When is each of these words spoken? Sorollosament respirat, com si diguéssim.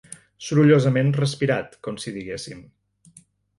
Sorollosament 0.45 1.11
respirat, 1.17 1.77
com 1.89 2.01
si 2.05 2.17
diguéssim. 2.19 2.67